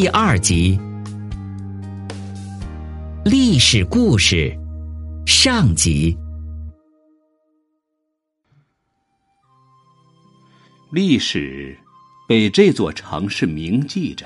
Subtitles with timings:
[0.00, 0.78] 第二集，
[3.24, 4.56] 历史故事
[5.26, 6.16] 上集。
[10.92, 11.76] 历史
[12.28, 14.24] 被这座城市铭记着，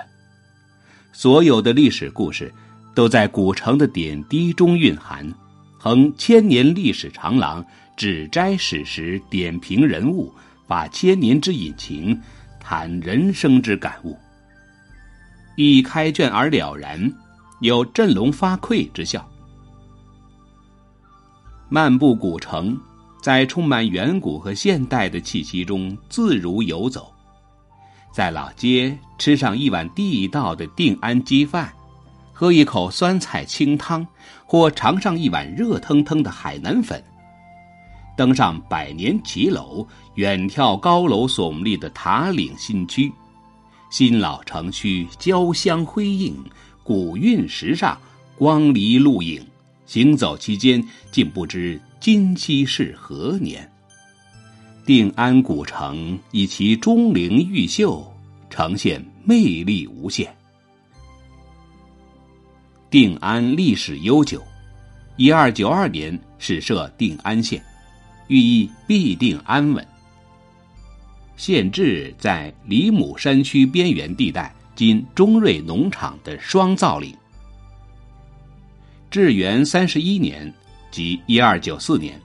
[1.11, 2.53] 所有的历史故事
[2.95, 5.27] 都在古城的点滴中蕴含。
[5.79, 7.65] 横千年历史长廊，
[7.97, 10.31] 只摘史实，点评人物，
[10.67, 12.21] 把千年之隐情，
[12.61, 14.15] 谈人生之感悟。
[15.57, 17.13] 一开卷而了然，
[17.61, 19.27] 有振聋发聩之效。
[21.69, 22.79] 漫步古城。
[23.23, 27.13] 在充满远古和现代的气息中自如游走，
[28.13, 31.73] 在老街吃上一碗地道的定安鸡饭，
[32.33, 34.05] 喝一口酸菜清汤，
[34.45, 37.01] 或尝上一碗热腾腾的海南粉，
[38.17, 43.13] 登上百年骑楼，远眺高楼耸立的塔岭新区，
[43.93, 46.35] 新老城区交相辉映，
[46.83, 47.95] 古韵时尚，
[48.39, 49.47] 光离路影。
[49.85, 51.79] 行走期间，竟不知。
[52.01, 53.71] 今夕是何年？
[54.87, 58.11] 定安古城以其钟灵毓秀，
[58.49, 60.35] 呈现魅力无限。
[62.89, 64.43] 定安历史悠久，
[65.19, 67.63] 一二九二年始设定安县，
[68.29, 69.87] 寓意必定安稳。
[71.37, 77.15] 县治在李母山区边缘地带，今中瑞农场的双灶岭。
[79.11, 80.53] 至元三十一年。
[80.91, 82.21] 即一二九四年，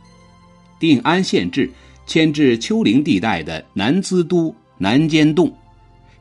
[0.77, 1.71] 定安县治
[2.05, 5.49] 迁至丘陵地带的南资都南尖洞，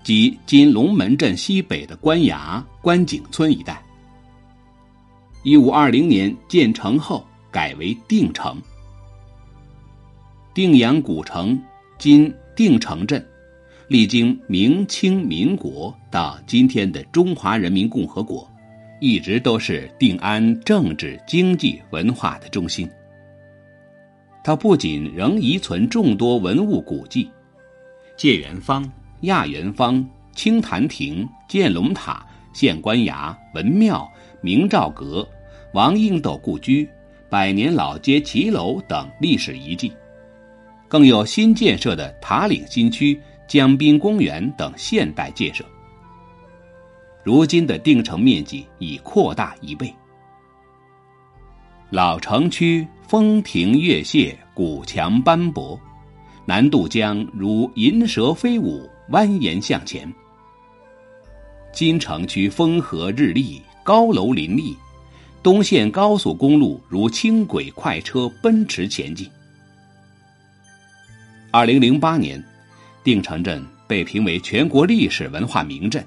[0.05, 3.83] 即今龙门镇西北的官衙关井村一带。
[5.43, 8.57] 一五二零年建成后，改为定城。
[10.55, 11.61] 定阳古城
[11.99, 13.23] 今定城镇，
[13.87, 18.51] 历经明清民国到今天的中华人民共和国。
[18.99, 22.89] 一直都是定安政治、经济、文化的中心。
[24.43, 27.31] 它不仅仍遗存众多文物古迹，
[28.17, 28.91] 界元坊、
[29.21, 30.03] 亚元坊、
[30.35, 35.29] 清潭亭、建龙塔、县官衙、文庙、明照阁、
[35.75, 36.89] 王应斗故居、
[37.29, 39.93] 百年老街骑楼等历史遗迹，
[40.89, 45.65] 更有新建设的塔岭新区、江滨公园等现代建设。
[47.25, 49.93] 如今的定城面积已扩大一倍。
[51.91, 55.81] 老城区风亭月榭，古墙斑驳，
[56.45, 60.13] 南渡江如银蛇飞舞，蜿蜒向前。
[61.73, 64.77] 金城区风和日丽，高楼林立，
[65.43, 69.29] 东线高速公路如轻轨快车奔驰前进。
[71.57, 72.45] 二零零八年，
[73.03, 76.07] 定城镇被评为全国历史文化名镇。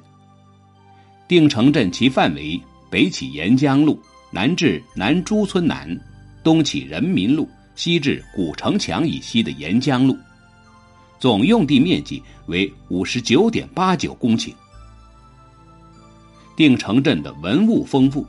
[1.27, 3.99] 定城镇其范围北起沿江路，
[4.29, 5.99] 南至南朱村南，
[6.43, 10.15] 东起人民路，西至古城墙以西的沿江路，
[11.17, 14.53] 总用地面积为五十九点八九公顷。
[16.55, 18.23] 定城镇的文物丰富，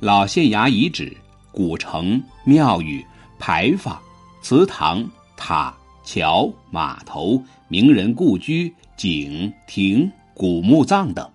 [0.00, 1.16] 老县衙遗址、
[1.52, 3.00] 古城、庙宇、
[3.38, 3.96] 牌坊、
[4.42, 5.72] 祠堂、塔、
[6.04, 11.28] 桥、码头、名人故居、井、亭、古墓葬等。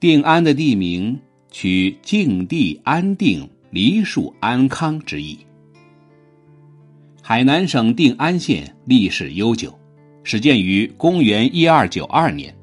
[0.00, 1.18] 定安的地名
[1.50, 5.38] 取静地安定、梨树安康之意。
[7.20, 9.78] 海南省定安县历史悠久，
[10.22, 12.56] 始建于公元一二九二年，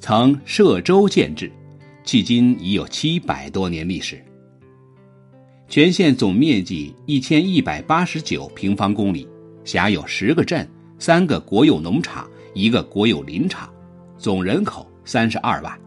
[0.00, 1.52] 曾设州建制，
[2.04, 4.24] 迄今已有七百多年历史。
[5.68, 9.28] 全县总面积一千一百八十九平方公里，
[9.64, 10.66] 辖有十个镇、
[10.98, 13.68] 三个国有农场、一个国有林场，
[14.16, 15.78] 总人口三十二万。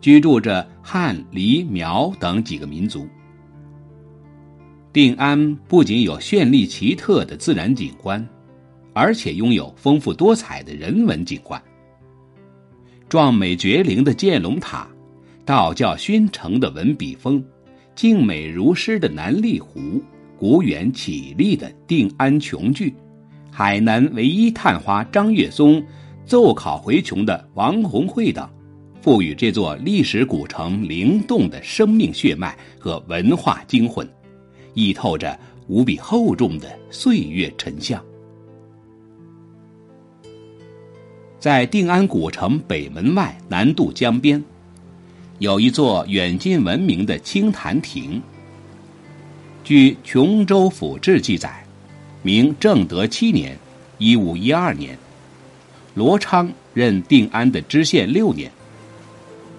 [0.00, 3.06] 居住着汉、黎、苗等几个民族。
[4.92, 8.26] 定安不仅有绚丽奇特的自然景观，
[8.92, 11.62] 而且拥有丰富多彩的人文景观。
[13.08, 14.88] 壮美绝灵的建龙塔，
[15.44, 17.42] 道教熏城的文笔峰，
[17.94, 20.02] 静美如诗的南丽湖，
[20.36, 22.92] 古远绮丽的定安琼聚，
[23.50, 25.82] 海南唯一探花张月松
[26.26, 28.48] 奏考回琼的王红会等。
[29.00, 34.08] 赋予这座历史古城灵动的生命血脉和文化精魂，
[34.72, 35.38] 溢透着
[35.68, 38.02] 无比厚重的岁月沉香。
[41.38, 44.42] 在定安古城北门外南渡江边，
[45.40, 48.22] 有一座远近闻名的清潭亭。
[49.64, 51.64] 据《琼州府志》记载，
[52.22, 53.58] 明正德七年
[53.98, 54.96] （一五一二年），
[55.94, 58.48] 罗昌任定安的知县六年。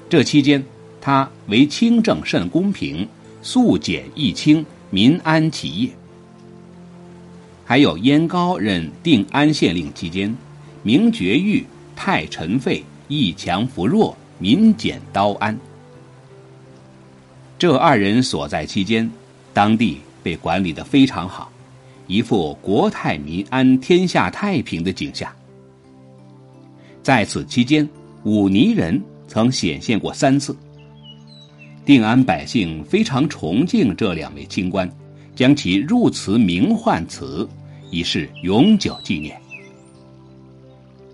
[0.07, 0.63] 这期间，
[1.01, 3.05] 他为清政甚公平，
[3.41, 5.89] 素简易清，民安其业。
[7.65, 10.33] 还有燕高任定安县令期间，
[10.83, 11.65] 明绝狱，
[11.97, 15.57] 太陈废，义强扶弱，民简刀安。
[17.57, 19.09] 这二人所在期间，
[19.53, 21.51] 当地被管理的非常好，
[22.05, 25.31] 一副国泰民安、天下太平的景象。
[27.01, 27.87] 在此期间，
[28.23, 30.55] 忤逆人曾显现过三次。
[31.85, 34.89] 定安百姓非常崇敬这两位清官，
[35.35, 37.47] 将其入祠名唤祠，
[37.91, 39.39] 以示永久纪念。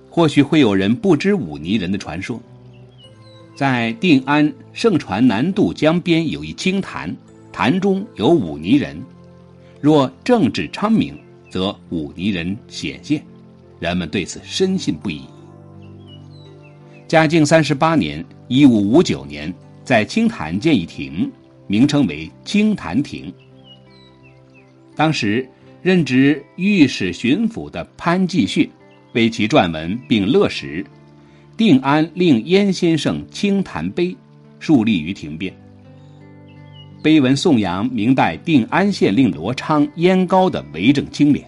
[0.09, 2.41] 或许会有人不知忤逆人的传说。
[3.61, 7.15] 在定安盛传南渡江边有一清潭，
[7.53, 8.99] 潭中有忤逆人，
[9.79, 11.15] 若政治昌明，
[11.47, 13.23] 则忤逆人显现，
[13.79, 15.21] 人们对此深信不疑。
[17.07, 19.53] 嘉靖三十八年（一五五九年），
[19.85, 21.31] 在清潭建一亭，
[21.67, 23.31] 名称为清潭亭。
[24.95, 25.47] 当时
[25.83, 28.67] 任职御史巡抚的潘继训
[29.13, 30.83] 为其撰文并勒石。
[31.61, 34.17] 定安令燕先生清谈碑，
[34.57, 35.55] 树立于亭边。
[37.03, 41.47] 碑文颂扬明代定安县令罗昌、燕高的为政清廉。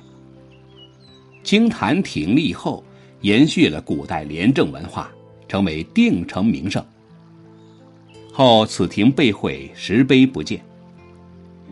[1.44, 2.84] 清谈亭立后，
[3.22, 5.10] 延续了古代廉政文化，
[5.48, 6.86] 成为定城名胜。
[8.32, 10.64] 后此亭被毁，石碑不见。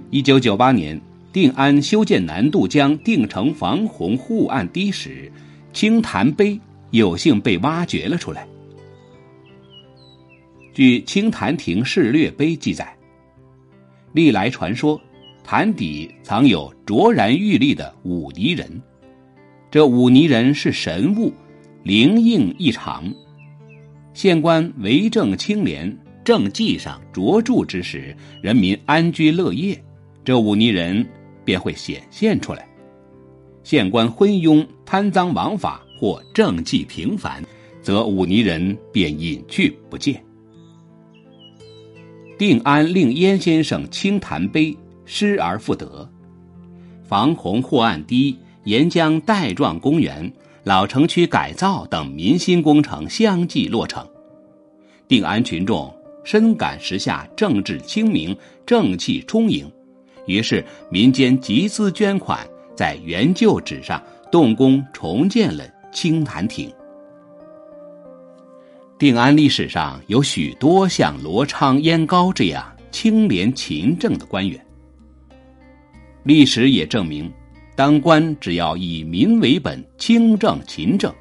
[0.10, 1.00] 一九九八年，
[1.32, 5.32] 定安修建南渡江定城防洪护岸堤时，
[5.74, 6.60] 清潭碑。
[6.92, 8.48] 有幸被挖掘了出来。
[10.74, 12.96] 据清潭亭事略碑记载，
[14.14, 15.00] 历来传说
[15.44, 18.82] 潭底藏有卓然玉立的忤逆人，
[19.70, 21.34] 这忤逆人是神物，
[21.84, 23.14] 灵应异常。
[24.14, 29.82] 县官为政清廉，政绩上卓著之时，人民安居乐业，
[30.24, 31.06] 这忤逆人
[31.44, 32.68] 便会显现出来。
[33.64, 35.82] 县官昏庸、贪赃枉法。
[36.02, 37.44] 或政绩平凡，
[37.80, 40.20] 则忤逆人便隐去不见。
[42.40, 44.76] 定安令燕先生清潭碑
[45.06, 46.10] 失而复得，
[47.04, 50.34] 防洪护岸堤、沿江带状公园、
[50.64, 54.04] 老城区改造等民心工程相继落成。
[55.08, 55.94] 定安群众
[56.24, 59.72] 深感时下政治清明、正气充盈，
[60.26, 62.40] 于是民间集资捐款，
[62.76, 64.02] 在原旧址上
[64.32, 65.64] 动工重建了。
[65.92, 66.72] 清潭亭，
[68.98, 74.66] 定安历史上有许多像罗昌、燕高这样清廉勤政的官员。
[76.24, 77.32] 历史也证明，
[77.76, 81.14] 当官只要以民为本、清正勤政，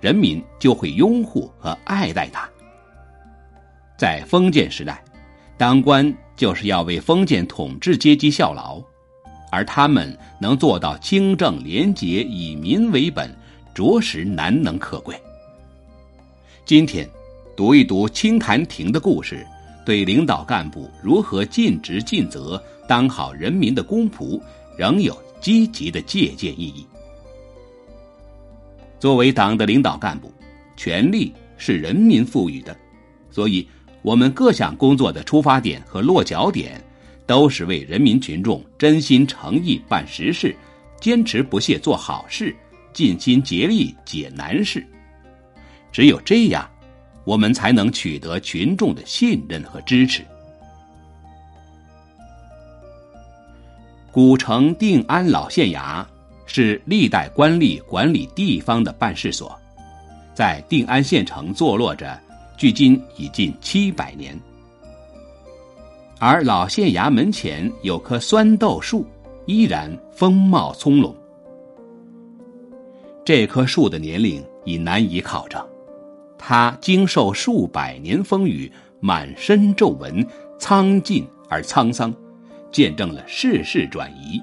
[0.00, 2.48] 人民就会拥护和爱戴他。
[3.98, 5.02] 在封建时代，
[5.56, 8.80] 当官就是要为封建统治阶级效劳，
[9.50, 13.34] 而他们能做到清正廉洁、以民为本。
[13.76, 15.14] 着实难能可贵。
[16.64, 17.06] 今天，
[17.54, 19.46] 读一读清潭亭的故事，
[19.84, 24.40] 对领导干部如何尽职尽责、当好人民的公仆，
[24.78, 26.86] 仍有积极的借鉴意义。
[28.98, 30.32] 作为党的领导干部，
[30.74, 32.74] 权力是人民赋予的，
[33.30, 33.68] 所以，
[34.00, 36.82] 我们各项工作的出发点和落脚点，
[37.26, 40.56] 都是为人民群众真心诚意办实事，
[40.98, 42.56] 坚持不懈做好事。
[42.96, 44.82] 尽心竭力解难事，
[45.92, 46.66] 只有这样，
[47.26, 50.24] 我们才能取得群众的信任和支持。
[54.10, 56.02] 古城定安老县衙
[56.46, 59.54] 是历代官吏管理地方的办事所，
[60.34, 62.18] 在定安县城坐落着，
[62.56, 64.34] 距今已近七百年。
[66.18, 69.06] 而老县衙门前有棵酸豆树，
[69.44, 71.14] 依然风貌葱茏。
[73.26, 75.60] 这棵树的年龄已难以考证，
[76.38, 80.24] 它经受数百年风雨，满身皱纹，
[80.60, 82.14] 苍劲而沧桑，
[82.70, 84.40] 见证了世事转移。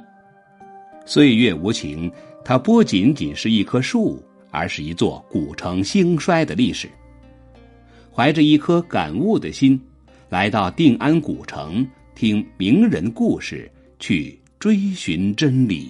[1.05, 2.11] 岁月无情，
[2.43, 4.21] 它不仅仅是一棵树，
[4.51, 6.89] 而是一座古城兴衰的历史。
[8.13, 9.79] 怀着一颗感悟的心，
[10.27, 15.89] 来到定安古城，听名人故事，去追寻真理。